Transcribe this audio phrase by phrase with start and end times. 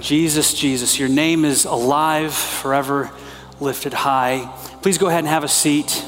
[0.00, 3.10] Jesus, Jesus, your name is alive, forever
[3.58, 4.46] lifted high.
[4.80, 6.04] Please go ahead and have a seat.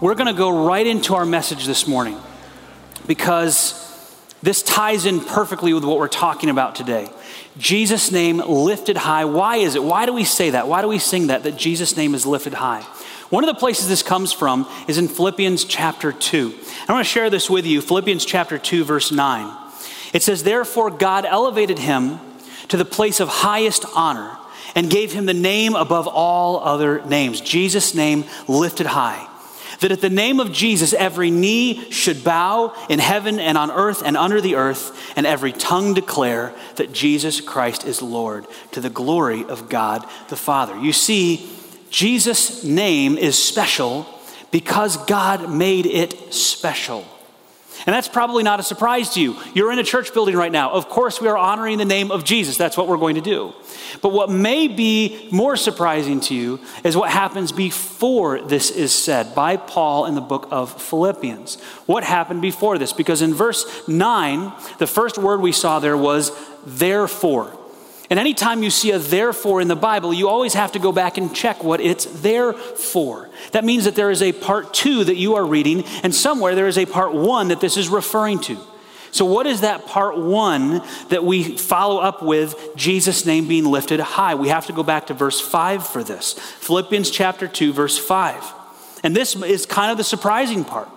[0.00, 2.18] We're going to go right into our message this morning
[3.06, 3.76] because
[4.42, 7.08] this ties in perfectly with what we're talking about today.
[7.58, 9.24] Jesus' name lifted high.
[9.24, 9.84] Why is it?
[9.84, 10.66] Why do we say that?
[10.66, 11.44] Why do we sing that?
[11.44, 12.82] That Jesus' name is lifted high?
[13.28, 16.54] One of the places this comes from is in Philippians chapter 2.
[16.88, 17.80] I want to share this with you.
[17.80, 19.56] Philippians chapter 2, verse 9.
[20.12, 22.18] It says, Therefore, God elevated him
[22.70, 24.36] to the place of highest honor
[24.74, 27.40] and gave him the name above all other names.
[27.40, 29.26] Jesus' name lifted high.
[29.80, 34.02] That at the name of Jesus, every knee should bow in heaven and on earth
[34.04, 38.90] and under the earth, and every tongue declare that Jesus Christ is Lord to the
[38.90, 40.78] glory of God the Father.
[40.78, 41.48] You see,
[41.88, 44.06] Jesus' name is special
[44.50, 47.06] because God made it special.
[47.86, 49.36] And that's probably not a surprise to you.
[49.54, 50.70] You're in a church building right now.
[50.70, 52.56] Of course, we are honoring the name of Jesus.
[52.56, 53.54] That's what we're going to do.
[54.02, 59.34] But what may be more surprising to you is what happens before this is said
[59.34, 61.60] by Paul in the book of Philippians.
[61.86, 62.92] What happened before this?
[62.92, 66.32] Because in verse 9, the first word we saw there was
[66.64, 67.56] therefore.
[68.10, 71.16] And anytime you see a therefore in the Bible, you always have to go back
[71.16, 73.30] and check what it's there for.
[73.52, 76.66] That means that there is a part two that you are reading, and somewhere there
[76.66, 78.58] is a part one that this is referring to.
[79.12, 84.00] So, what is that part one that we follow up with Jesus' name being lifted
[84.00, 84.34] high?
[84.34, 86.32] We have to go back to verse five for this.
[86.32, 88.54] Philippians chapter 2, verse 5.
[89.02, 90.88] And this is kind of the surprising part.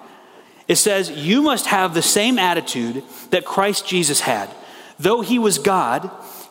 [0.68, 4.50] It says, You must have the same attitude that Christ Jesus had.
[5.00, 6.10] Though he was God,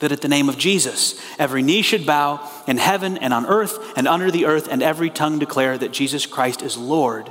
[0.00, 3.96] that at the name of Jesus, every knee should bow in heaven and on earth
[3.96, 7.30] and under the earth, and every tongue declare that Jesus Christ is Lord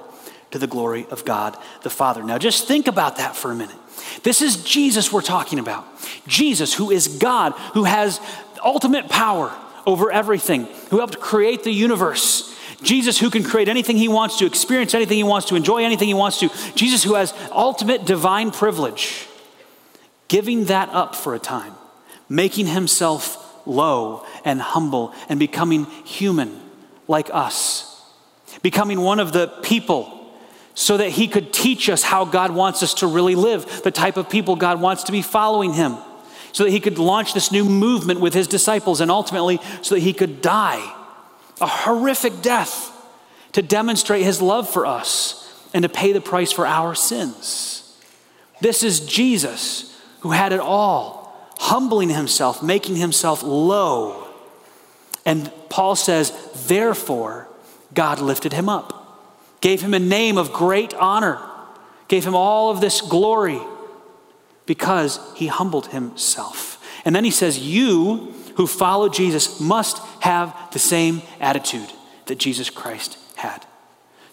[0.52, 2.24] to the glory of God the Father.
[2.24, 3.76] Now, just think about that for a minute.
[4.24, 5.86] This is Jesus we're talking about.
[6.28, 8.20] Jesus, who is God, who has
[8.64, 9.54] ultimate power
[9.86, 12.56] over everything, who helped create the universe.
[12.82, 16.08] Jesus, who can create anything he wants to, experience anything he wants to, enjoy anything
[16.08, 16.50] he wants to.
[16.76, 19.28] Jesus, who has ultimate divine privilege,
[20.28, 21.74] giving that up for a time
[22.30, 26.62] making himself low and humble and becoming human
[27.08, 28.04] like us,
[28.62, 30.16] becoming one of the people
[30.76, 34.16] so that he could teach us how God wants us to really live, the type
[34.16, 35.98] of people God wants to be following him,
[36.54, 40.02] so that he could launch this new movement with his disciples, and ultimately so that
[40.02, 40.96] he could die
[41.62, 42.96] a horrific death
[43.52, 47.98] to demonstrate his love for us and to pay the price for our sins.
[48.62, 51.19] This is Jesus who had it all
[51.60, 54.28] humbling himself, making himself low.
[55.26, 56.32] And Paul says,
[56.68, 57.48] therefore,
[57.94, 61.40] God lifted him up, gave him a name of great honor,
[62.08, 63.60] gave him all of this glory
[64.66, 66.82] because he humbled himself.
[67.04, 71.92] And then he says, You who follow Jesus must have the same attitude
[72.28, 73.66] that Jesus Christ had.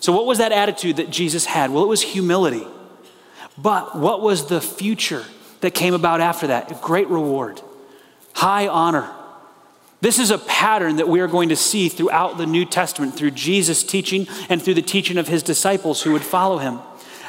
[0.01, 1.71] So, what was that attitude that Jesus had?
[1.71, 2.67] Well, it was humility.
[3.59, 5.25] But what was the future
[5.61, 6.71] that came about after that.
[6.71, 7.61] A great reward,
[8.35, 9.11] high honor.
[10.01, 13.31] This is a pattern that we are going to see throughout the New Testament through
[13.33, 16.81] Jesus' teaching and through the teaching of his disciples who would follow him.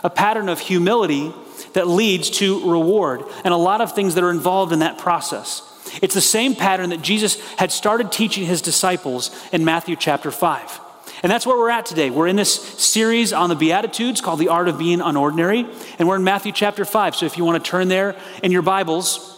[0.03, 1.33] A pattern of humility
[1.73, 5.63] that leads to reward, and a lot of things that are involved in that process.
[6.01, 10.79] It's the same pattern that Jesus had started teaching his disciples in Matthew chapter 5.
[11.23, 12.11] And that's where we're at today.
[12.11, 15.67] We're in this series on the Beatitudes called The Art of Being Unordinary,
[15.97, 17.15] and we're in Matthew chapter 5.
[17.15, 19.35] So if you want to turn there in your Bibles,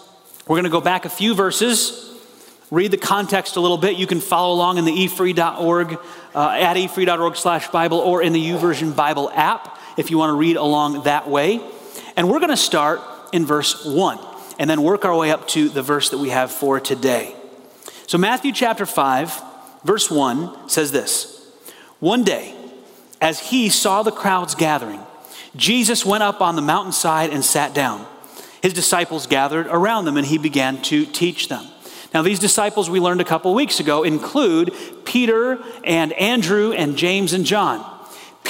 [0.48, 2.14] we're going to go back a few verses,
[2.70, 3.98] read the context a little bit.
[3.98, 5.98] You can follow along in the efree.org,
[6.36, 10.36] uh, at efree.org slash Bible, or in the YouVersion Bible app if you want to
[10.36, 11.62] read along that way.
[12.18, 13.00] And we're going to start
[13.32, 14.20] in verse 1
[14.60, 17.36] and then work our way up to the verse that we have for today.
[18.06, 19.42] So, Matthew chapter 5,
[19.86, 21.39] verse 1 says this.
[22.00, 22.56] One day,
[23.20, 25.02] as he saw the crowds gathering,
[25.56, 28.06] Jesus went up on the mountainside and sat down.
[28.62, 31.66] His disciples gathered around them and he began to teach them.
[32.14, 34.74] Now, these disciples we learned a couple weeks ago include
[35.06, 37.99] Peter and Andrew and James and John.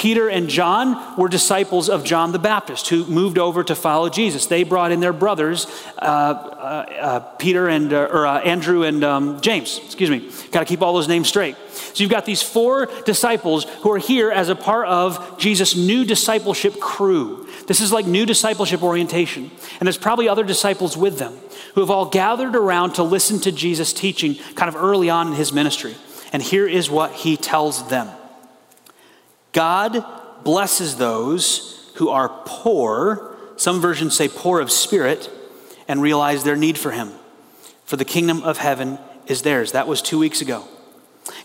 [0.00, 4.46] Peter and John were disciples of John the Baptist who moved over to follow Jesus.
[4.46, 5.66] They brought in their brothers,
[5.98, 9.78] uh, uh, uh Peter and, uh, or uh, Andrew and um, James.
[9.84, 10.30] Excuse me.
[10.52, 11.54] Got to keep all those names straight.
[11.74, 16.06] So you've got these four disciples who are here as a part of Jesus' new
[16.06, 17.46] discipleship crew.
[17.66, 19.50] This is like new discipleship orientation.
[19.80, 21.36] And there's probably other disciples with them
[21.74, 25.34] who have all gathered around to listen to Jesus' teaching kind of early on in
[25.34, 25.94] his ministry.
[26.32, 28.08] And here is what he tells them
[29.52, 30.04] God
[30.44, 35.30] blesses those who are poor, some versions say poor of spirit,
[35.88, 37.10] and realize their need for him.
[37.84, 39.72] For the kingdom of heaven is theirs.
[39.72, 40.64] That was two weeks ago.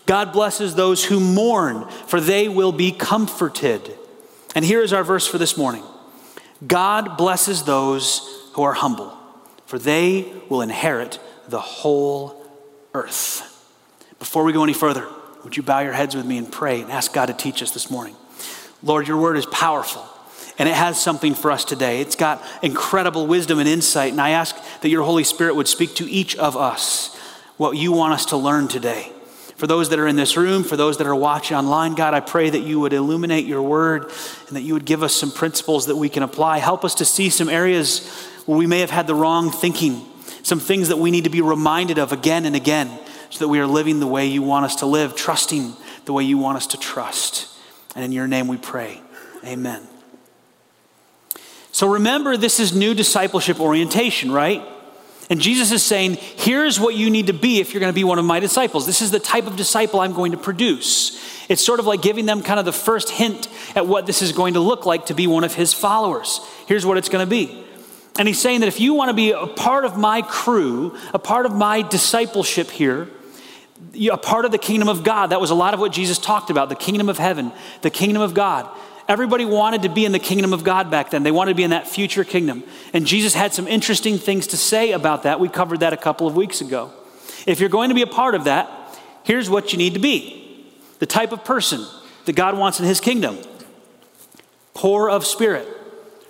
[0.06, 3.98] God blesses those who mourn, for they will be comforted.
[4.54, 5.84] And here is our verse for this morning
[6.66, 9.18] God blesses those who are humble,
[9.66, 12.46] for they will inherit the whole
[12.94, 13.52] earth.
[14.20, 15.08] Before we go any further,
[15.46, 17.70] would you bow your heads with me and pray and ask God to teach us
[17.70, 18.16] this morning?
[18.82, 20.04] Lord, your word is powerful
[20.58, 22.02] and it has something for us today.
[22.02, 25.94] It's got incredible wisdom and insight, and I ask that your Holy Spirit would speak
[25.96, 27.16] to each of us
[27.58, 29.12] what you want us to learn today.
[29.58, 32.22] For those that are in this room, for those that are watching online, God, I
[32.22, 34.12] pray that you would illuminate your word
[34.48, 36.58] and that you would give us some principles that we can apply.
[36.58, 38.10] Help us to see some areas
[38.46, 40.06] where we may have had the wrong thinking,
[40.42, 43.00] some things that we need to be reminded of again and again
[43.30, 45.74] so that we are living the way you want us to live, trusting
[46.06, 47.48] the way you want us to trust.
[47.96, 49.02] And in your name we pray.
[49.44, 49.88] Amen.
[51.72, 54.64] So remember, this is new discipleship orientation, right?
[55.30, 58.04] And Jesus is saying, here's what you need to be if you're going to be
[58.04, 58.86] one of my disciples.
[58.86, 61.20] This is the type of disciple I'm going to produce.
[61.50, 64.32] It's sort of like giving them kind of the first hint at what this is
[64.32, 66.40] going to look like to be one of his followers.
[66.68, 67.64] Here's what it's going to be.
[68.18, 71.20] And he's saying that if you want to be a part of my crew, a
[71.20, 73.10] part of my discipleship here,
[74.12, 76.50] a part of the kingdom of God, that was a lot of what Jesus talked
[76.50, 77.52] about the kingdom of heaven,
[77.82, 78.70] the kingdom of God.
[79.08, 81.22] Everybody wanted to be in the kingdom of God back then.
[81.24, 82.64] They wanted to be in that future kingdom.
[82.92, 85.40] And Jesus had some interesting things to say about that.
[85.40, 86.92] We covered that a couple of weeks ago.
[87.46, 88.70] If you're going to be a part of that,
[89.24, 90.42] here's what you need to be
[91.00, 91.86] the type of person
[92.26, 93.38] that God wants in his kingdom
[94.74, 95.68] poor of spirit,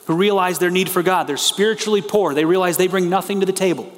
[0.06, 1.28] who realize their need for God.
[1.28, 3.92] They're spiritually poor, they realize they bring nothing to the table.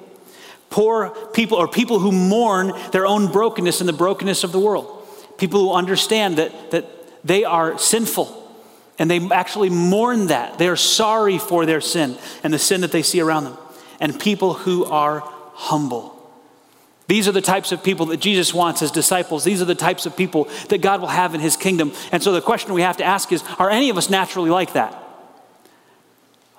[0.69, 4.93] Poor people, or people who mourn their own brokenness and the brokenness of the world.
[5.37, 6.85] People who understand that, that
[7.25, 8.43] they are sinful
[8.99, 10.57] and they actually mourn that.
[10.57, 13.57] They are sorry for their sin and the sin that they see around them.
[13.99, 15.21] And people who are
[15.53, 16.13] humble.
[17.07, 19.43] These are the types of people that Jesus wants as disciples.
[19.43, 21.93] These are the types of people that God will have in his kingdom.
[22.11, 24.73] And so the question we have to ask is are any of us naturally like
[24.73, 25.03] that?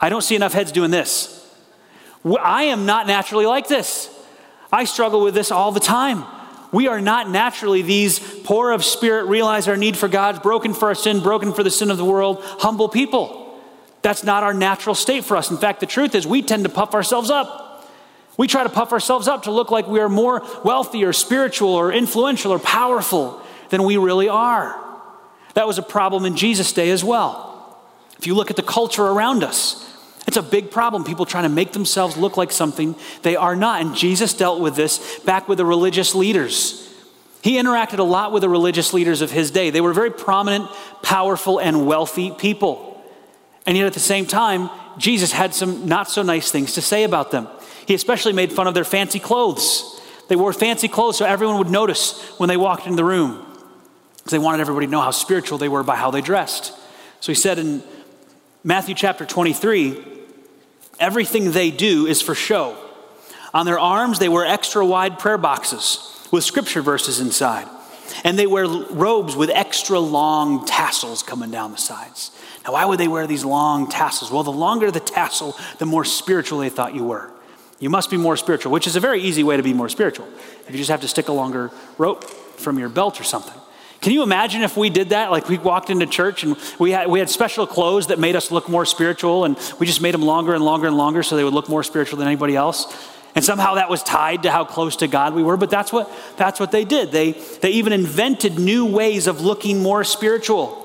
[0.01, 1.38] I don't see enough heads doing this.
[2.25, 4.15] I am not naturally like this.
[4.73, 6.25] I struggle with this all the time.
[6.73, 10.89] We are not naturally these poor of spirit, realize our need for God, broken for
[10.89, 13.61] our sin, broken for the sin of the world, humble people.
[14.03, 15.51] That's not our natural state for us.
[15.51, 17.89] In fact, the truth is, we tend to puff ourselves up.
[18.37, 21.71] We try to puff ourselves up to look like we are more wealthy or spiritual
[21.71, 24.79] or influential or powerful than we really are.
[25.55, 27.79] That was a problem in Jesus' day as well.
[28.19, 29.85] If you look at the culture around us,
[30.29, 31.05] it's a big problem.
[31.05, 33.81] People trying to make themselves look like something they are not.
[33.81, 36.87] And Jesus dealt with this back with the religious leaders.
[37.43, 39.71] He interacted a lot with the religious leaders of his day.
[39.71, 40.69] They were very prominent,
[41.03, 43.03] powerful, and wealthy people.
[43.65, 47.05] And yet at the same time, Jesus had some not so nice things to say
[47.05, 47.49] about them.
[47.87, 49.99] He especially made fun of their fancy clothes.
[50.29, 53.47] They wore fancy clothes so everyone would notice when they walked into the room
[54.19, 56.75] because they wanted everybody to know how spiritual they were by how they dressed.
[57.21, 57.83] So he said in
[58.63, 60.18] Matthew chapter 23,
[60.99, 62.77] Everything they do is for show.
[63.55, 67.69] On their arms, they wear extra wide prayer boxes with scripture verses inside.
[68.25, 72.31] And they wear robes with extra long tassels coming down the sides.
[72.65, 74.31] Now, why would they wear these long tassels?
[74.31, 77.31] Well, the longer the tassel, the more spiritual they thought you were.
[77.81, 80.27] You must be more spiritual, which is a very easy way to be more spiritual.
[80.67, 83.55] If you just have to stick a longer rope from your belt or something.
[84.01, 85.31] Can you imagine if we did that?
[85.31, 88.51] Like we walked into church and we had, we had special clothes that made us
[88.51, 91.45] look more spiritual, and we just made them longer and longer and longer so they
[91.45, 92.87] would look more spiritual than anybody else.
[93.35, 96.11] And somehow that was tied to how close to God we were, but that's what,
[96.37, 97.13] that's what they did.
[97.13, 100.85] They, they even invented new ways of looking more spiritual.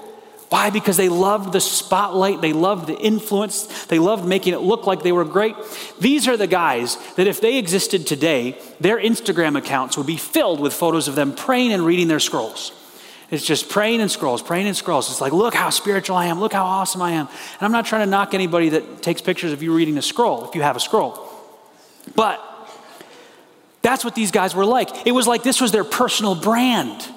[0.50, 0.70] Why?
[0.70, 5.02] Because they loved the spotlight, they loved the influence, they loved making it look like
[5.02, 5.56] they were great.
[6.00, 10.60] These are the guys that, if they existed today, their Instagram accounts would be filled
[10.60, 12.72] with photos of them praying and reading their scrolls.
[13.32, 15.10] It's just praying and scrolls, praying and scrolls.
[15.10, 17.28] It's like, look how spiritual I am, look how awesome I am.
[17.28, 20.48] And I'm not trying to knock anybody that takes pictures of you reading a scroll,
[20.48, 21.28] if you have a scroll.
[22.16, 22.42] But
[23.82, 25.08] that's what these guys were like.
[25.08, 27.08] It was like this was their personal brand.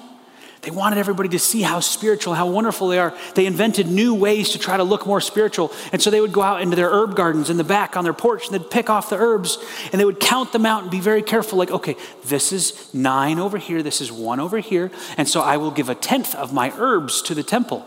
[0.67, 3.17] They wanted everybody to see how spiritual, how wonderful they are.
[3.35, 5.71] They invented new ways to try to look more spiritual.
[5.93, 8.11] And so they would go out into their herb gardens in the back on their
[8.11, 9.59] porch and they'd pick off the herbs
[9.93, 11.95] and they would count them out and be very careful like, okay,
[12.25, 14.91] this is nine over here, this is one over here.
[15.15, 17.85] And so I will give a tenth of my herbs to the temple.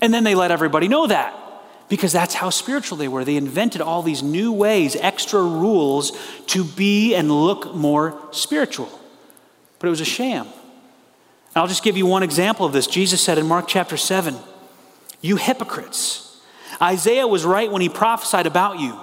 [0.00, 1.34] And then they let everybody know that
[1.88, 3.24] because that's how spiritual they were.
[3.24, 8.96] They invented all these new ways, extra rules to be and look more spiritual.
[9.80, 10.46] But it was a sham.
[11.56, 12.86] I'll just give you one example of this.
[12.86, 14.36] Jesus said in Mark chapter 7,
[15.20, 16.40] You hypocrites.
[16.80, 19.00] Isaiah was right when he prophesied about you.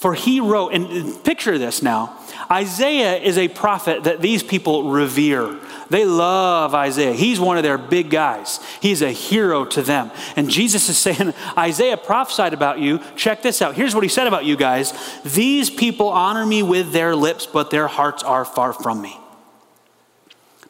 [0.00, 2.16] For he wrote, and picture this now
[2.50, 5.58] Isaiah is a prophet that these people revere.
[5.90, 7.12] They love Isaiah.
[7.12, 8.60] He's one of their big guys.
[8.80, 10.10] He's a hero to them.
[10.36, 13.00] And Jesus is saying, Isaiah prophesied about you.
[13.14, 13.74] Check this out.
[13.74, 17.70] Here's what he said about you guys These people honor me with their lips, but
[17.70, 19.19] their hearts are far from me.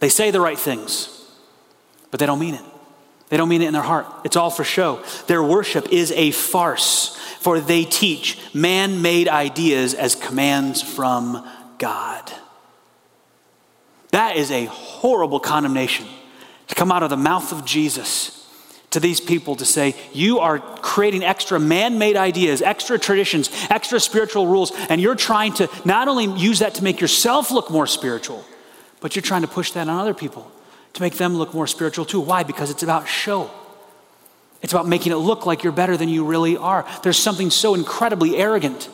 [0.01, 1.25] They say the right things,
[2.11, 2.65] but they don't mean it.
[3.29, 4.07] They don't mean it in their heart.
[4.25, 5.05] It's all for show.
[5.29, 11.47] Their worship is a farce, for they teach man made ideas as commands from
[11.79, 12.33] God.
[14.11, 16.07] That is a horrible condemnation
[16.67, 18.37] to come out of the mouth of Jesus
[18.91, 24.01] to these people to say, You are creating extra man made ideas, extra traditions, extra
[24.01, 27.87] spiritual rules, and you're trying to not only use that to make yourself look more
[27.87, 28.45] spiritual,
[29.01, 30.51] but you're trying to push that on other people
[30.95, 32.21] to make them look more spiritual too.
[32.21, 32.43] Why?
[32.43, 33.51] Because it's about show.
[34.63, 36.87] It's about making it look like you're better than you really are.
[37.03, 38.89] There's something so incredibly arrogant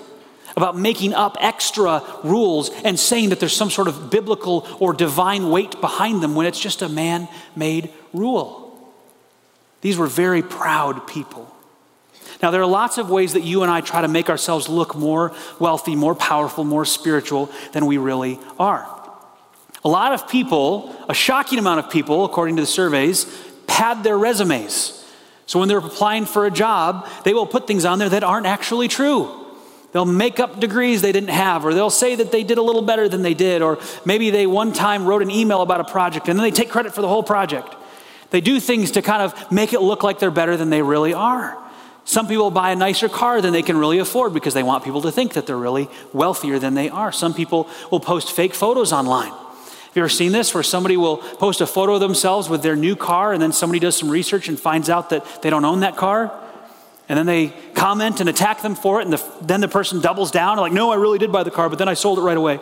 [0.57, 5.51] about making up extra rules and saying that there's some sort of biblical or divine
[5.51, 8.63] weight behind them when it's just a man made rule.
[9.83, 11.53] These were very proud people.
[12.43, 14.95] Now, there are lots of ways that you and I try to make ourselves look
[14.95, 18.89] more wealthy, more powerful, more spiritual than we really are.
[19.87, 23.25] A lot of people, a shocking amount of people, according to the surveys,
[23.69, 25.07] pad their resumes.
[25.47, 28.47] So when they're applying for a job, they will put things on there that aren't
[28.47, 29.31] actually true.
[29.93, 32.83] They'll make up degrees they didn't have, or they'll say that they did a little
[32.83, 36.28] better than they did, or maybe they one time wrote an email about a project
[36.28, 37.73] and then they take credit for the whole project.
[38.31, 41.14] They do things to kind of make it look like they're better than they really
[41.14, 41.57] are.
[42.05, 45.02] Some people buy a nicer car than they can really afford because they want people
[45.02, 47.12] to think that they're really wealthier than they are.
[47.12, 49.46] Some people will post fake photos online
[49.97, 52.95] you ever seen this where somebody will post a photo of themselves with their new
[52.95, 55.97] car and then somebody does some research and finds out that they don't own that
[55.97, 56.33] car?
[57.09, 60.33] And then they comment and attack them for it, and the, then the person doubles
[60.33, 62.37] down, like, no, I really did buy the car, but then I sold it right
[62.37, 62.59] away.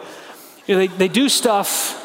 [0.66, 2.03] You know, they, they do stuff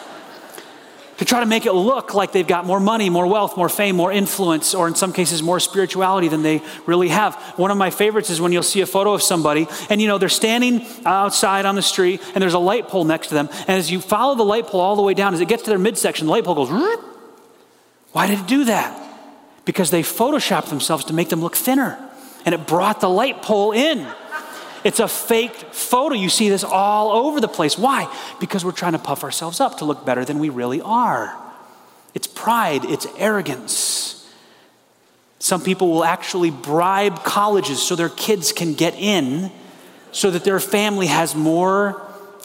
[1.20, 3.98] to try to make it look like they've got more money, more wealth, more fame,
[3.98, 7.36] more influence, or in some cases, more spirituality than they really have.
[7.58, 10.18] One of my favorites is when you'll see a photo of somebody and you know
[10.18, 13.50] they're standing outside on the street and there's a light pole next to them.
[13.52, 15.70] And as you follow the light pole all the way down, as it gets to
[15.70, 16.70] their midsection, the light pole goes,
[18.14, 18.98] why did it do that?
[19.66, 22.00] Because they photoshopped themselves to make them look thinner.
[22.46, 24.08] And it brought the light pole in.
[24.84, 26.16] It's a fake photo.
[26.16, 27.78] You see this all over the place.
[27.78, 28.14] Why?
[28.40, 31.38] Because we're trying to puff ourselves up to look better than we really are.
[32.14, 34.28] It's pride, it's arrogance.
[35.40, 39.52] Some people will actually bribe colleges so their kids can get in
[40.12, 42.02] so that their family has more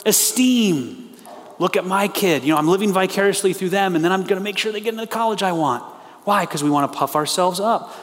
[0.07, 1.11] esteem.
[1.59, 2.43] Look at my kid.
[2.43, 4.81] You know, I'm living vicariously through them, and then I'm going to make sure they
[4.81, 5.83] get into the college I want.
[6.25, 6.45] Why?
[6.45, 7.95] Because we want to puff ourselves up.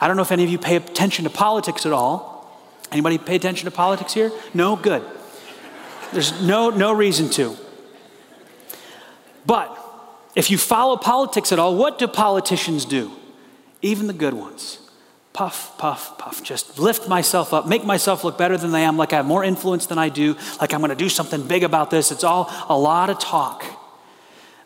[0.00, 2.37] I don't know if any of you pay attention to politics at all.
[2.90, 4.32] Anybody pay attention to politics here?
[4.54, 4.76] No?
[4.76, 5.02] Good.
[6.12, 7.56] There's no, no reason to.
[9.44, 9.76] But
[10.34, 13.12] if you follow politics at all, what do politicians do?
[13.82, 14.78] Even the good ones.
[15.32, 16.42] Puff, puff, puff.
[16.42, 19.44] Just lift myself up, make myself look better than I am, like I have more
[19.44, 22.10] influence than I do, like I'm going to do something big about this.
[22.10, 23.64] It's all a lot of talk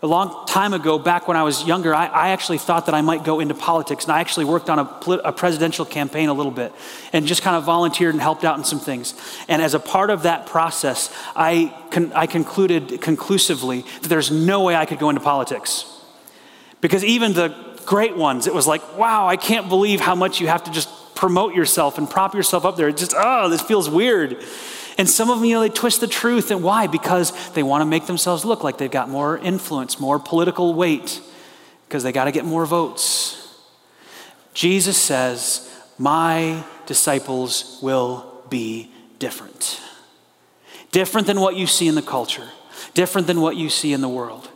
[0.02, 3.02] a long time ago, back when I was younger, I, I, actually thought that I
[3.02, 4.04] might go into politics.
[4.04, 6.72] And I actually worked on a, a, presidential campaign a little bit
[7.12, 9.14] and just kind of volunteered and helped out in some things.
[9.46, 14.62] And as a part of that process, I, con- I concluded conclusively that there's no
[14.62, 15.84] way I could go into politics.
[16.80, 17.54] Because even the
[17.86, 20.88] great ones, it was like, wow, I can't believe how much you have to just
[21.14, 22.88] promote yourself and prop yourself up there.
[22.88, 24.42] It just, oh, this feels weird.
[24.98, 26.50] And some of them, you know, they twist the truth.
[26.50, 26.86] And why?
[26.86, 31.20] Because they want to make themselves look like they've got more influence, more political weight,
[31.86, 33.38] because they got to get more votes.
[34.54, 39.80] Jesus says, My disciples will be different.
[40.90, 42.48] Different than what you see in the culture,
[42.92, 44.48] different than what you see in the world.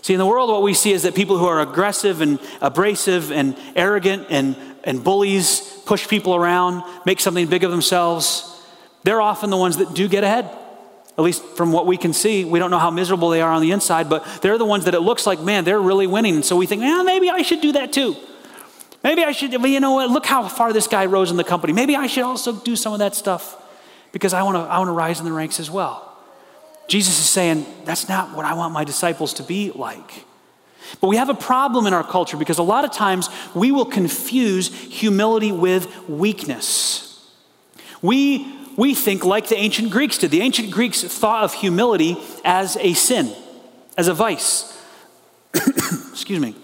[0.00, 3.30] See, in the world, what we see is that people who are aggressive and abrasive
[3.30, 8.51] and arrogant and, and bullies push people around, make something big of themselves
[9.04, 10.48] they're often the ones that do get ahead.
[11.18, 13.60] At least from what we can see, we don't know how miserable they are on
[13.60, 16.36] the inside, but they're the ones that it looks like, man, they're really winning.
[16.36, 18.16] And so we think, man, maybe I should do that too.
[19.04, 21.72] Maybe I should, you know what, look how far this guy rose in the company.
[21.72, 23.60] Maybe I should also do some of that stuff
[24.12, 26.08] because I want to I want to rise in the ranks as well.
[26.88, 30.24] Jesus is saying, that's not what I want my disciples to be like.
[31.00, 33.84] But we have a problem in our culture because a lot of times we will
[33.84, 37.08] confuse humility with weakness.
[38.02, 40.30] We, we think like the ancient Greeks did.
[40.30, 43.34] The ancient Greeks thought of humility as a sin,
[43.96, 44.78] as a vice.
[45.54, 46.56] Excuse me.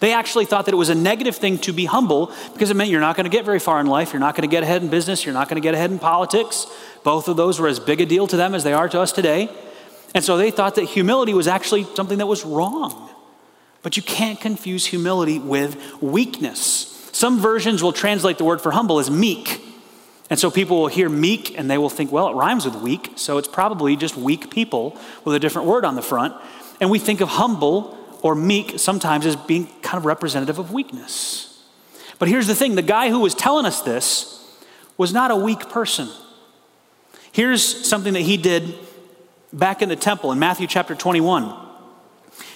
[0.00, 2.90] They actually thought that it was a negative thing to be humble because it meant
[2.90, 4.12] you're not going to get very far in life.
[4.12, 5.24] You're not going to get ahead in business.
[5.24, 6.66] You're not going to get ahead in politics.
[7.02, 9.10] Both of those were as big a deal to them as they are to us
[9.10, 9.48] today.
[10.14, 13.10] And so they thought that humility was actually something that was wrong.
[13.82, 17.10] But you can't confuse humility with weakness.
[17.12, 19.60] Some versions will translate the word for humble as meek.
[20.30, 23.12] And so people will hear meek and they will think, well, it rhymes with weak,
[23.16, 26.34] so it's probably just weak people with a different word on the front.
[26.80, 31.64] And we think of humble or meek sometimes as being kind of representative of weakness.
[32.18, 34.34] But here's the thing the guy who was telling us this
[34.96, 36.08] was not a weak person.
[37.32, 38.74] Here's something that he did
[39.52, 41.66] back in the temple in Matthew chapter 21.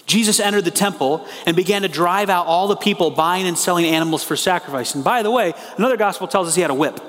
[0.07, 3.87] Jesus entered the temple and began to drive out all the people buying and selling
[3.87, 4.95] animals for sacrifice.
[4.95, 7.01] And by the way, another gospel tells us he had a whip.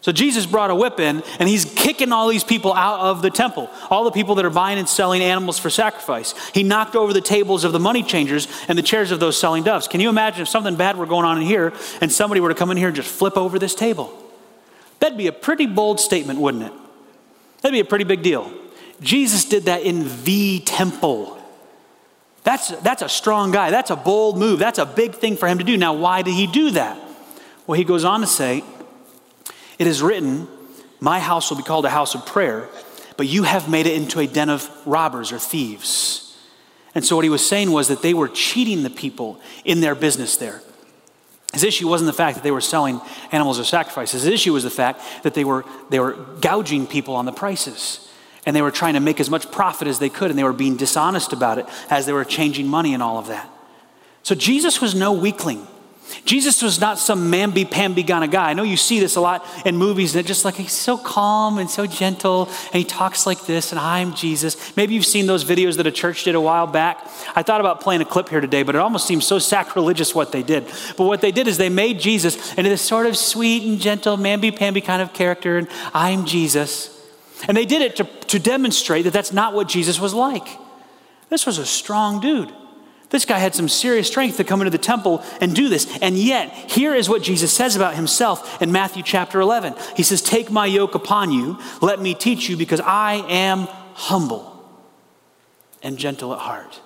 [0.00, 3.30] So Jesus brought a whip in and he's kicking all these people out of the
[3.30, 6.34] temple, all the people that are buying and selling animals for sacrifice.
[6.50, 9.64] He knocked over the tables of the money changers and the chairs of those selling
[9.64, 9.88] doves.
[9.88, 12.54] Can you imagine if something bad were going on in here and somebody were to
[12.54, 14.16] come in here and just flip over this table?
[15.00, 16.72] That'd be a pretty bold statement, wouldn't it?
[17.60, 18.52] That'd be a pretty big deal.
[19.00, 21.36] Jesus did that in the temple.
[22.44, 23.70] That's, that's a strong guy.
[23.70, 24.60] That's a bold move.
[24.60, 25.76] That's a big thing for him to do.
[25.76, 26.98] Now, why did he do that?
[27.66, 28.64] Well, he goes on to say,
[29.78, 30.48] it is written,
[31.00, 32.68] My house will be called a house of prayer,
[33.16, 36.36] but you have made it into a den of robbers or thieves.
[36.94, 39.94] And so what he was saying was that they were cheating the people in their
[39.94, 40.62] business there.
[41.52, 43.00] His issue wasn't the fact that they were selling
[43.32, 44.22] animals or sacrifices.
[44.22, 48.04] His issue was the fact that they were, they were gouging people on the prices.
[48.44, 50.52] And they were trying to make as much profit as they could, and they were
[50.52, 53.48] being dishonest about it as they were changing money and all of that.
[54.22, 55.66] So Jesus was no weakling.
[56.24, 58.50] Jesus was not some mamby pamby kind of guy.
[58.50, 60.96] I know you see this a lot in movies and that just like he's so
[60.96, 64.76] calm and so gentle and he talks like this and I'm Jesus.
[64.76, 67.06] Maybe you've seen those videos that a church did a while back.
[67.34, 70.32] I thought about playing a clip here today, but it almost seems so sacrilegious what
[70.32, 70.64] they did.
[70.96, 74.16] But what they did is they made Jesus into this sort of sweet and gentle
[74.16, 76.94] mamby pamby kind of character and I'm Jesus.
[77.46, 80.46] And they did it to, to demonstrate that that's not what Jesus was like.
[81.28, 82.52] This was a strong dude.
[83.10, 85.98] This guy had some serious strength to come into the temple and do this.
[86.02, 89.74] And yet, here is what Jesus says about himself in Matthew chapter 11.
[89.96, 93.60] He says, Take my yoke upon you, let me teach you, because I am
[93.94, 94.54] humble
[95.82, 96.80] and gentle at heart.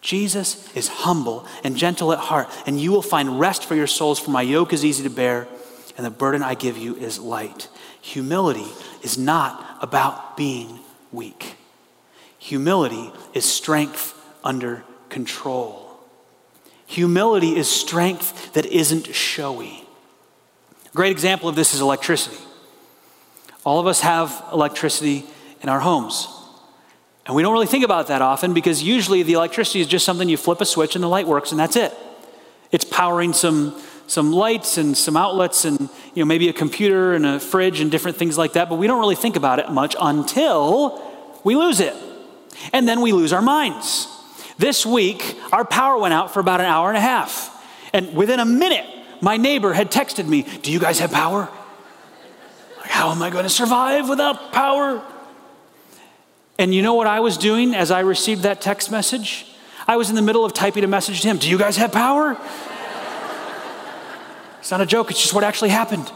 [0.00, 4.18] Jesus is humble and gentle at heart, and you will find rest for your souls,
[4.18, 5.46] for my yoke is easy to bear,
[5.98, 7.68] and the burden I give you is light.
[8.00, 8.68] Humility
[9.02, 10.78] is not about being
[11.12, 11.56] weak,
[12.38, 15.90] humility is strength under control.
[16.86, 19.84] Humility is strength that isn't showy.
[20.86, 22.38] A great example of this is electricity.
[23.64, 25.24] All of us have electricity
[25.62, 26.26] in our homes.
[27.26, 30.28] And we don't really think about that often because usually the electricity is just something
[30.28, 31.94] you flip a switch and the light works and that's it.
[32.72, 37.24] It's powering some, some lights and some outlets and you know, maybe a computer and
[37.24, 39.94] a fridge and different things like that, but we don't really think about it much
[40.00, 41.00] until
[41.44, 41.94] we lose it.
[42.72, 44.08] And then we lose our minds.
[44.60, 47.48] This week, our power went out for about an hour and a half.
[47.94, 48.84] And within a minute,
[49.22, 51.48] my neighbor had texted me, Do you guys have power?
[52.78, 55.02] Like, how am I going to survive without power?
[56.58, 59.46] And you know what I was doing as I received that text message?
[59.88, 61.90] I was in the middle of typing a message to him Do you guys have
[61.90, 62.36] power?
[64.58, 66.12] It's not a joke, it's just what actually happened.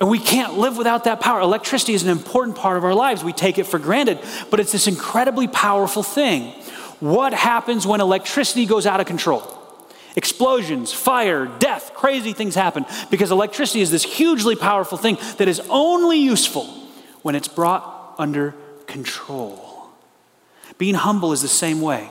[0.00, 1.40] And we can't live without that power.
[1.40, 3.22] Electricity is an important part of our lives.
[3.22, 4.18] We take it for granted,
[4.50, 6.54] but it's this incredibly powerful thing.
[7.00, 9.54] What happens when electricity goes out of control?
[10.16, 15.60] Explosions, fire, death, crazy things happen because electricity is this hugely powerful thing that is
[15.68, 16.64] only useful
[17.22, 18.54] when it's brought under
[18.86, 19.90] control.
[20.76, 22.10] Being humble is the same way.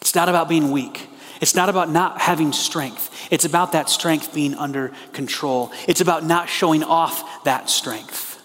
[0.00, 1.08] It's not about being weak.
[1.40, 3.28] It's not about not having strength.
[3.30, 5.70] It's about that strength being under control.
[5.86, 8.42] It's about not showing off that strength.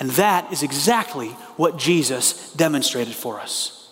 [0.00, 3.83] And that is exactly what Jesus demonstrated for us.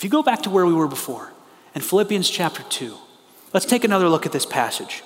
[0.00, 1.30] If you go back to where we were before,
[1.74, 2.96] in Philippians chapter 2,
[3.52, 5.04] let's take another look at this passage.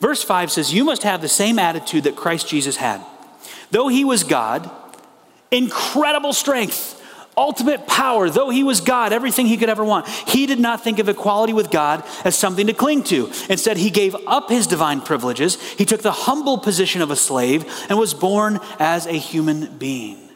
[0.00, 3.06] Verse 5 says, You must have the same attitude that Christ Jesus had.
[3.70, 4.68] Though he was God,
[5.52, 7.00] incredible strength,
[7.36, 10.08] ultimate power, though he was God, everything he could ever want.
[10.08, 13.30] He did not think of equality with God as something to cling to.
[13.48, 15.54] Instead, he gave up his divine privileges.
[15.74, 20.30] He took the humble position of a slave and was born as a human being,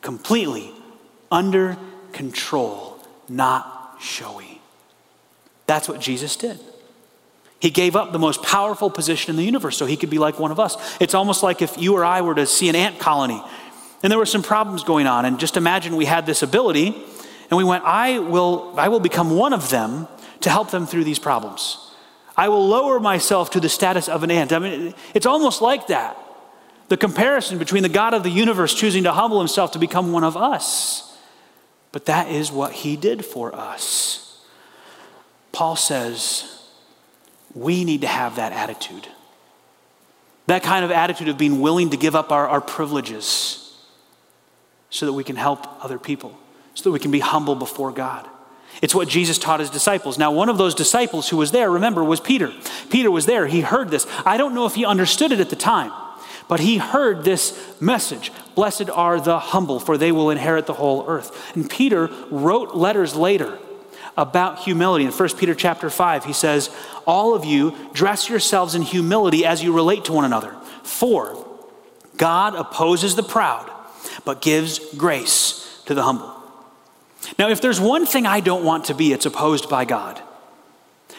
[0.00, 0.72] completely
[1.30, 1.76] under
[2.14, 2.87] control,
[3.28, 4.60] not showy.
[5.66, 6.58] That's what Jesus did.
[7.60, 10.38] He gave up the most powerful position in the universe so he could be like
[10.38, 10.76] one of us.
[11.00, 13.42] It's almost like if you or I were to see an ant colony
[14.02, 15.24] and there were some problems going on.
[15.24, 16.94] And just imagine we had this ability
[17.50, 20.06] and we went, I will, I will become one of them
[20.40, 21.84] to help them through these problems.
[22.36, 24.52] I will lower myself to the status of an ant.
[24.52, 26.16] I mean, it's almost like that.
[26.88, 30.22] The comparison between the God of the universe choosing to humble himself to become one
[30.22, 31.07] of us.
[31.92, 34.44] But that is what he did for us.
[35.52, 36.62] Paul says
[37.54, 39.08] we need to have that attitude.
[40.46, 43.76] That kind of attitude of being willing to give up our, our privileges
[44.90, 46.38] so that we can help other people,
[46.74, 48.26] so that we can be humble before God.
[48.80, 50.18] It's what Jesus taught his disciples.
[50.18, 52.52] Now, one of those disciples who was there, remember, was Peter.
[52.90, 53.46] Peter was there.
[53.46, 54.06] He heard this.
[54.24, 55.92] I don't know if he understood it at the time,
[56.48, 61.04] but he heard this message Blessed are the humble, for they will inherit the whole
[61.06, 61.54] earth.
[61.54, 63.58] And Peter wrote letters later
[64.16, 65.04] about humility.
[65.04, 66.70] In 1 Peter chapter 5, he says,
[67.06, 70.56] All of you dress yourselves in humility as you relate to one another.
[70.82, 71.46] For
[72.16, 73.70] God opposes the proud
[74.24, 76.34] but gives grace to the humble.
[77.38, 80.20] Now, if there's one thing I don't want to be, it's opposed by God.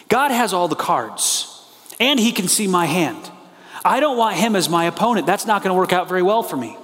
[0.07, 1.65] God has all the cards,
[1.99, 3.31] and He can see my hand.
[3.83, 5.25] I don't want Him as my opponent.
[5.25, 6.77] That's not going to work out very well for me.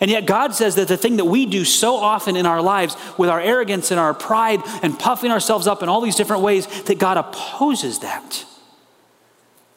[0.00, 2.96] And yet, God says that the thing that we do so often in our lives
[3.18, 6.66] with our arrogance and our pride and puffing ourselves up in all these different ways,
[6.84, 8.44] that God opposes that.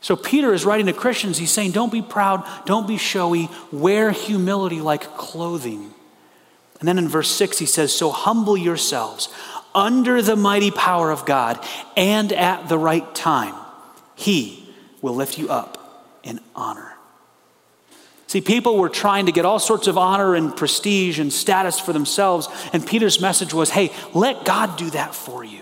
[0.02, 1.38] So Peter is writing to Christians.
[1.38, 5.94] He's saying, Don't be proud, don't be showy, wear humility like clothing.
[6.80, 9.30] And then in verse 6, he says, So humble yourselves
[9.74, 11.66] under the mighty power of God,
[11.98, 13.56] and at the right time,
[14.16, 14.70] he
[15.02, 15.83] will lift you up
[16.24, 16.94] in honor.
[18.28, 21.94] See, people were trying to get all sorts of honor and prestige and status for
[21.94, 25.62] themselves, and Peter's message was hey, let God do that for you.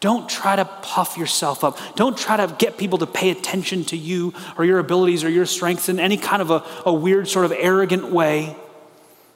[0.00, 1.78] Don't try to puff yourself up.
[1.94, 5.44] Don't try to get people to pay attention to you or your abilities or your
[5.44, 8.56] strengths in any kind of a, a weird, sort of arrogant way.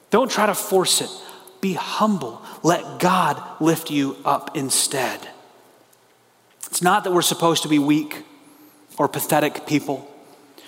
[0.09, 1.09] Don't try to force it.
[1.61, 2.41] Be humble.
[2.63, 5.25] Let God lift you up instead.
[6.65, 8.23] It's not that we're supposed to be weak
[8.97, 10.11] or pathetic people.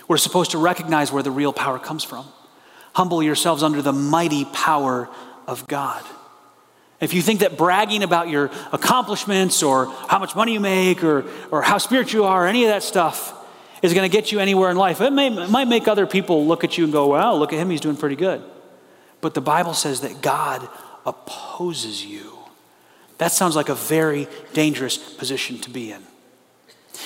[0.08, 2.26] We're supposed to recognize where the real power comes from.
[2.94, 5.10] Humble yourselves under the mighty power
[5.48, 6.04] of God.
[7.00, 11.26] If you think that bragging about your accomplishments or how much money you make or,
[11.52, 13.34] or how spiritual you are, or any of that stuff
[13.84, 16.48] is going to get you anywhere in life, it, may, it might make other people
[16.48, 18.44] look at you and go, well, look at him, he's doing pretty good.
[19.22, 20.68] But the Bible says that God
[21.06, 22.40] opposes you.
[23.20, 26.02] That sounds like a very dangerous position to be in.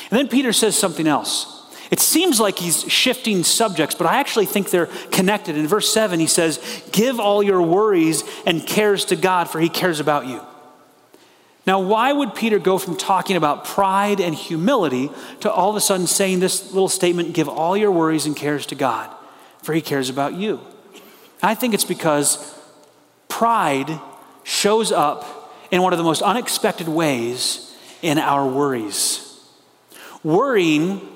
[0.10, 1.61] And then Peter says something else.
[1.92, 5.58] It seems like he's shifting subjects, but I actually think they're connected.
[5.58, 6.60] In verse 7, he says,
[6.94, 10.42] Give all your worries and cares to God, for he cares about you.
[11.68, 15.82] Now, why would Peter go from talking about pride and humility to all of a
[15.82, 19.14] sudden saying this little statement, Give all your worries and cares to God,
[19.62, 20.62] for he cares about you?
[21.44, 22.58] I think it's because
[23.28, 24.00] pride
[24.44, 29.28] shows up in one of the most unexpected ways in our worries.
[30.24, 31.08] Worrying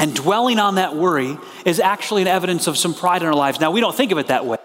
[0.00, 1.36] and dwelling on that worry
[1.66, 3.60] is actually an evidence of some pride in our lives.
[3.60, 4.56] Now, we don't think of it that way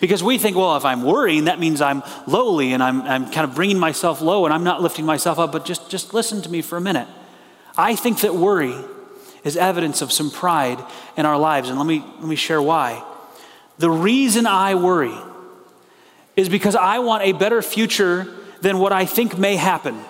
[0.00, 3.48] because we think, well, if I'm worrying, that means I'm lowly and I'm, I'm kind
[3.48, 5.52] of bringing myself low and I'm not lifting myself up.
[5.52, 7.06] But just, just listen to me for a minute.
[7.78, 8.74] I think that worry
[9.44, 10.84] is evidence of some pride
[11.16, 11.68] in our lives.
[11.68, 13.04] And let me, let me share why.
[13.78, 15.16] The reason I worry
[16.34, 18.26] is because I want a better future
[18.60, 20.00] than what I think may happen.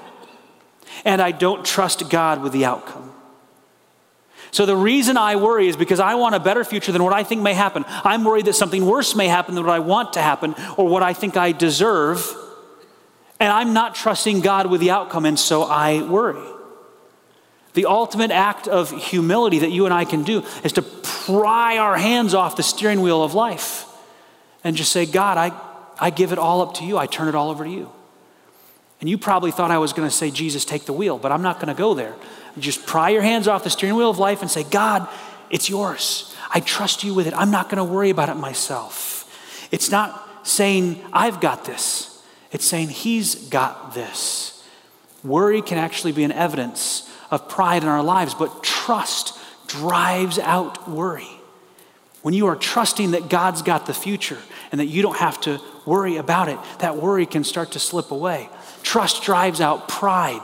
[1.05, 3.14] And I don't trust God with the outcome.
[4.55, 7.25] So the reason I worry is because I want a better future than what I
[7.25, 7.85] think may happen.
[7.89, 11.03] I'm worried that something worse may happen than what I want to happen or what
[11.03, 12.25] I think I deserve.
[13.41, 16.41] And I'm not trusting God with the outcome, and so I worry.
[17.73, 21.97] The ultimate act of humility that you and I can do is to pry our
[21.97, 23.87] hands off the steering wheel of life
[24.63, 25.51] and just say, God, I,
[25.99, 26.97] I give it all up to you.
[26.97, 27.91] I turn it all over to you.
[29.01, 31.43] And you probably thought I was going to say, Jesus, take the wheel, but I'm
[31.43, 32.15] not going to go there.
[32.59, 35.09] Just pry your hands off the steering wheel of life and say, God,
[35.51, 36.35] it's yours.
[36.53, 37.35] I trust you with it.
[37.35, 39.69] I'm not going to worry about it myself.
[39.73, 44.51] It's not saying, I've got this, it's saying, He's got this.
[45.25, 50.89] Worry can actually be an evidence of pride in our lives, but trust drives out
[50.89, 51.31] worry.
[52.23, 54.39] When you are trusting that God's got the future
[54.71, 56.59] and that you don't have to worry about it.
[56.79, 58.49] That worry can start to slip away.
[58.83, 60.43] Trust drives out pride.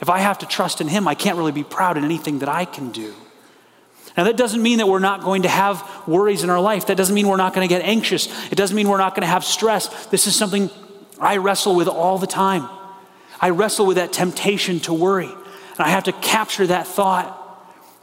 [0.00, 2.48] If I have to trust in Him, I can't really be proud in anything that
[2.48, 3.14] I can do.
[4.16, 6.86] Now, that doesn't mean that we're not going to have worries in our life.
[6.86, 8.26] That doesn't mean we're not going to get anxious.
[8.50, 10.06] It doesn't mean we're not going to have stress.
[10.06, 10.70] This is something
[11.20, 12.68] I wrestle with all the time.
[13.40, 15.28] I wrestle with that temptation to worry.
[15.28, 17.34] And I have to capture that thought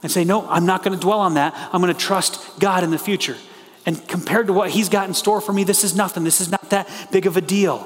[0.01, 1.53] and say, no, I'm not going to dwell on that.
[1.73, 3.35] I'm going to trust God in the future.
[3.85, 6.23] And compared to what He's got in store for me, this is nothing.
[6.23, 7.79] This is not that big of a deal.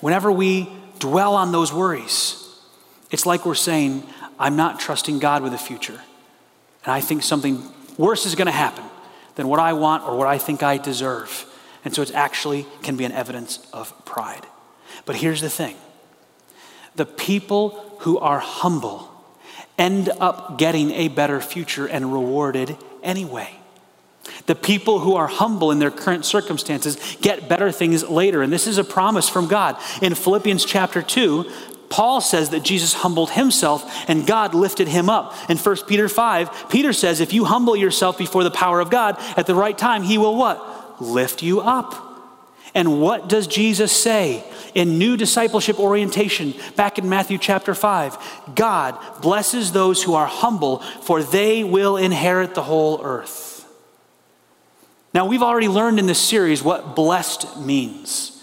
[0.00, 2.41] Whenever we dwell on those worries,
[3.12, 4.02] it's like we're saying,
[4.38, 6.00] I'm not trusting God with the future.
[6.84, 7.62] And I think something
[7.96, 8.84] worse is going to happen
[9.36, 11.46] than what I want or what I think I deserve.
[11.84, 14.46] And so it actually can be an evidence of pride.
[15.04, 15.76] But here's the thing
[16.96, 19.08] the people who are humble
[19.78, 23.50] end up getting a better future and rewarded anyway.
[24.46, 28.42] The people who are humble in their current circumstances get better things later.
[28.42, 29.76] And this is a promise from God.
[30.00, 31.50] In Philippians chapter 2,
[31.92, 35.34] Paul says that Jesus humbled himself and God lifted him up.
[35.50, 39.16] In 1 Peter 5, Peter says, if you humble yourself before the power of God,
[39.36, 41.02] at the right time, he will what?
[41.02, 42.08] Lift you up.
[42.74, 44.42] And what does Jesus say
[44.74, 48.54] in new discipleship orientation back in Matthew chapter 5?
[48.54, 53.68] God blesses those who are humble, for they will inherit the whole earth.
[55.12, 58.42] Now, we've already learned in this series what blessed means.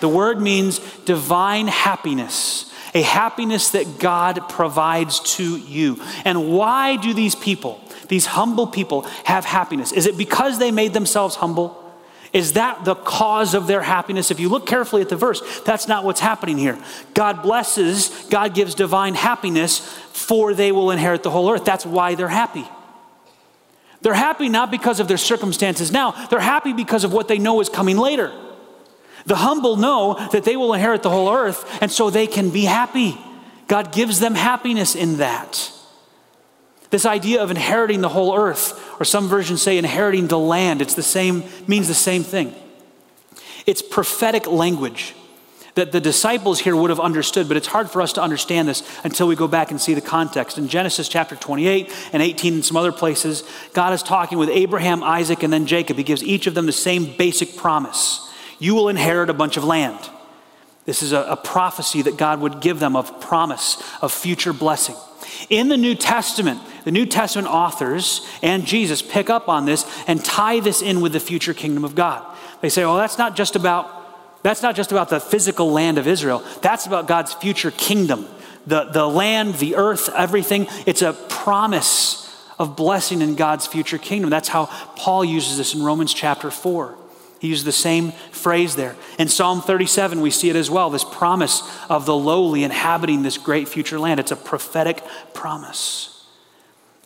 [0.00, 6.00] The word means divine happiness a happiness that God provides to you.
[6.24, 9.92] And why do these people, these humble people, have happiness?
[9.92, 11.76] Is it because they made themselves humble?
[12.32, 14.30] Is that the cause of their happiness?
[14.30, 16.78] If you look carefully at the verse, that's not what's happening here.
[17.12, 19.80] God blesses, God gives divine happiness,
[20.12, 21.64] for they will inherit the whole earth.
[21.64, 22.66] That's why they're happy.
[24.02, 27.60] They're happy not because of their circumstances now, they're happy because of what they know
[27.60, 28.32] is coming later.
[29.26, 32.64] The humble know that they will inherit the whole earth, and so they can be
[32.64, 33.18] happy.
[33.66, 35.72] God gives them happiness in that.
[36.90, 40.94] This idea of inheriting the whole earth, or some versions say inheriting the land, it's
[40.94, 42.52] the same, means the same thing.
[43.66, 45.14] It's prophetic language
[45.76, 48.82] that the disciples here would have understood, but it's hard for us to understand this
[49.04, 50.58] until we go back and see the context.
[50.58, 55.04] In Genesis chapter 28 and 18 and some other places, God is talking with Abraham,
[55.04, 55.96] Isaac, and then Jacob.
[55.96, 58.29] He gives each of them the same basic promise
[58.60, 59.98] you will inherit a bunch of land.
[60.86, 64.96] This is a, a, prophecy that God would give them of promise, of future blessing.
[65.48, 70.24] In the New Testament, the New Testament authors and Jesus pick up on this and
[70.24, 72.24] tie this in with the future kingdom of God.
[72.60, 73.96] They say, well, that's not just about
[74.42, 76.42] that's not just about the physical land of Israel.
[76.62, 78.26] That's about God's future kingdom.
[78.66, 80.66] The, the land, the earth, everything.
[80.86, 82.26] It's a promise
[82.58, 84.30] of blessing in God's future kingdom.
[84.30, 86.96] That's how Paul uses this in Romans chapter 4.
[87.40, 88.96] He used the same phrase there.
[89.18, 93.38] In Psalm 37, we see it as well this promise of the lowly inhabiting this
[93.38, 94.20] great future land.
[94.20, 96.10] It's a prophetic promise.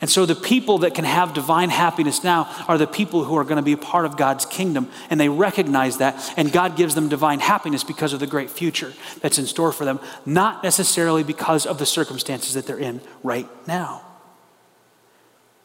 [0.01, 3.45] And so, the people that can have divine happiness now are the people who are
[3.45, 6.97] going to be a part of God's kingdom, and they recognize that, and God gives
[6.97, 11.23] them divine happiness because of the great future that's in store for them, not necessarily
[11.23, 14.03] because of the circumstances that they're in right now.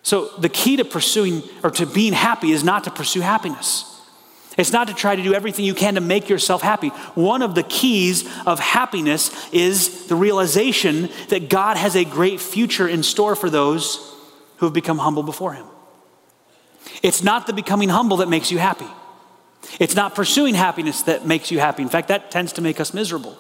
[0.04, 3.99] So, the key to pursuing or to being happy is not to pursue happiness.
[4.60, 6.90] It's not to try to do everything you can to make yourself happy.
[7.16, 12.86] One of the keys of happiness is the realization that God has a great future
[12.86, 14.14] in store for those
[14.58, 15.66] who have become humble before Him.
[17.02, 18.88] It's not the becoming humble that makes you happy.
[19.80, 21.82] It's not pursuing happiness that makes you happy.
[21.82, 23.38] In fact, that tends to make us miserable.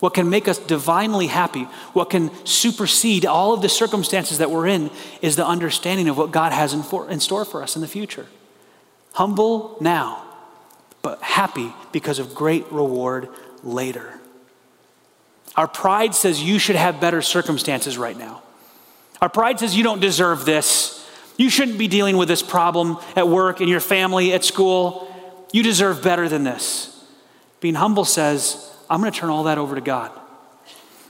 [0.00, 4.66] What can make us divinely happy, what can supersede all of the circumstances that we're
[4.66, 4.90] in,
[5.20, 7.88] is the understanding of what God has in, for, in store for us in the
[7.88, 8.26] future.
[9.12, 10.21] Humble now,
[11.02, 13.28] but happy because of great reward
[13.62, 14.18] later.
[15.56, 18.42] Our pride says you should have better circumstances right now.
[19.20, 20.98] Our pride says you don't deserve this.
[21.36, 25.08] You shouldn't be dealing with this problem at work, in your family, at school.
[25.52, 26.88] You deserve better than this.
[27.60, 30.10] Being humble says, I'm going to turn all that over to God.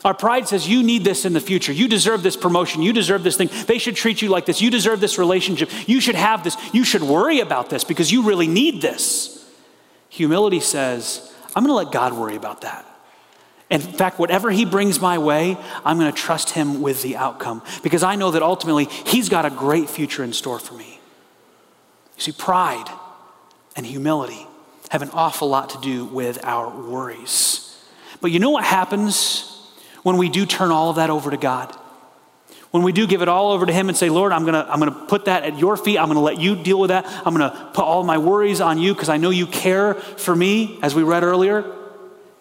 [0.04, 1.72] Our pride says, You need this in the future.
[1.72, 2.82] You deserve this promotion.
[2.82, 3.50] You deserve this thing.
[3.66, 4.60] They should treat you like this.
[4.60, 5.70] You deserve this relationship.
[5.88, 6.56] You should have this.
[6.74, 9.41] You should worry about this because you really need this.
[10.12, 12.84] Humility says, I'm going to let God worry about that.
[13.70, 17.62] In fact, whatever He brings my way, I'm going to trust Him with the outcome
[17.82, 21.00] because I know that ultimately He's got a great future in store for me.
[22.16, 22.90] You see, pride
[23.74, 24.46] and humility
[24.90, 27.82] have an awful lot to do with our worries.
[28.20, 29.66] But you know what happens
[30.02, 31.74] when we do turn all of that over to God.
[32.72, 34.78] When we do give it all over to Him and say, Lord, I'm gonna, I'm
[34.78, 35.98] gonna put that at your feet.
[35.98, 37.04] I'm gonna let you deal with that.
[37.06, 40.78] I'm gonna put all my worries on you because I know you care for me,
[40.82, 41.70] as we read earlier.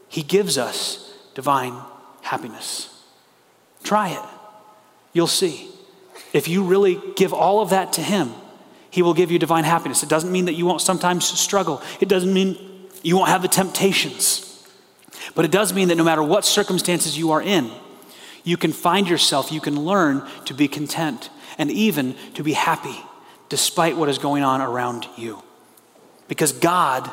[0.08, 1.74] He gives us divine
[2.22, 2.88] happiness.
[3.84, 4.26] Try it.
[5.12, 5.68] You'll see.
[6.32, 8.32] If you really give all of that to Him,
[8.90, 10.02] He will give you divine happiness.
[10.02, 12.58] It doesn't mean that you won't sometimes struggle, it doesn't mean
[13.04, 14.48] you won't have the temptations.
[15.36, 17.70] But it does mean that no matter what circumstances you are in,
[18.44, 23.00] you can find yourself, you can learn to be content and even to be happy
[23.50, 25.42] despite what is going on around you.
[26.28, 27.12] Because God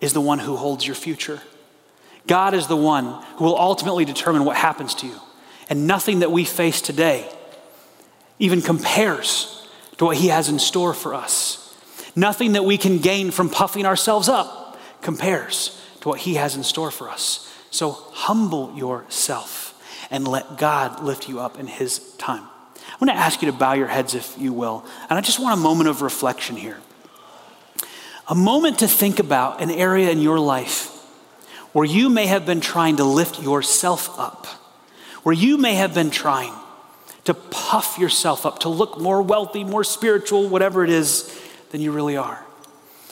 [0.00, 1.40] is the one who holds your future.
[2.26, 5.18] God is the one who will ultimately determine what happens to you.
[5.68, 7.28] And nothing that we face today
[8.38, 9.66] even compares
[9.98, 11.62] to what He has in store for us.
[12.14, 16.62] Nothing that we can gain from puffing ourselves up compares to what He has in
[16.62, 17.52] store for us.
[17.70, 19.65] So humble yourself
[20.10, 22.44] and let God lift you up in His time.
[22.76, 24.84] I want to ask you to bow your heads, if you will.
[25.08, 26.78] And I just want a moment of reflection here.
[28.28, 30.92] A moment to think about an area in your life
[31.72, 34.46] where you may have been trying to lift yourself up,
[35.22, 36.52] where you may have been trying
[37.24, 41.38] to puff yourself up, to look more wealthy, more spiritual, whatever it is,
[41.70, 42.44] than you really are.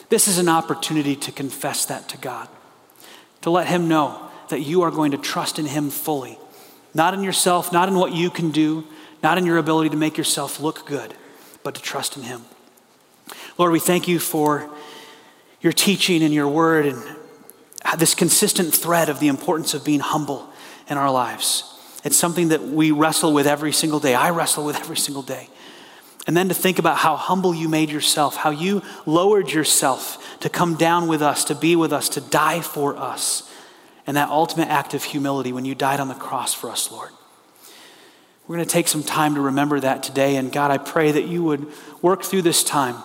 [0.09, 2.47] This is an opportunity to confess that to God,
[3.41, 6.39] to let Him know that you are going to trust in Him fully,
[6.95, 8.85] not in yourself, not in what you can do,
[9.21, 11.13] not in your ability to make yourself look good,
[11.61, 12.41] but to trust in Him.
[13.57, 14.69] Lord, we thank you for
[15.61, 17.03] your teaching and your word and
[17.97, 20.49] this consistent thread of the importance of being humble
[20.89, 21.71] in our lives.
[22.03, 24.15] It's something that we wrestle with every single day.
[24.15, 25.49] I wrestle with every single day.
[26.27, 30.49] And then to think about how humble you made yourself, how you lowered yourself to
[30.49, 33.51] come down with us, to be with us, to die for us.
[34.07, 37.11] And that ultimate act of humility when you died on the cross for us, Lord.
[38.47, 40.35] We're going to take some time to remember that today.
[40.35, 41.67] And God, I pray that you would
[42.01, 42.95] work through this time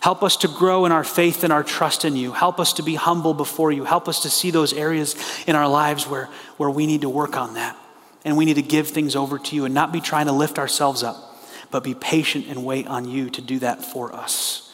[0.00, 2.32] Help us to grow in our faith and our trust in you.
[2.32, 3.84] Help us to be humble before you.
[3.84, 7.36] Help us to see those areas in our lives where, where we need to work
[7.36, 7.76] on that.
[8.24, 10.58] And we need to give things over to you and not be trying to lift
[10.58, 11.16] ourselves up,
[11.70, 14.72] but be patient and wait on you to do that for us.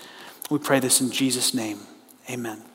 [0.51, 1.81] We pray this in Jesus' name.
[2.29, 2.74] Amen.